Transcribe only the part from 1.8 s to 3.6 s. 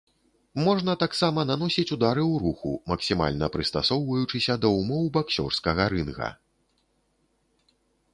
ўдары ў руху, максімальна